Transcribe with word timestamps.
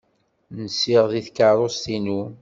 Nsiɣ 0.63 1.03
deg 1.13 1.25
tkeṛṛust-inu. 1.27 2.21